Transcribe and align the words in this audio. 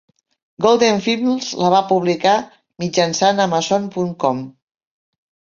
Golden 0.65 1.01
Films 1.07 1.49
la 1.65 1.69
va 1.75 1.83
publicar 1.91 2.33
mitjançant 2.85 3.45
Amazon 3.47 3.87
punt 3.99 4.13
com. 4.25 4.45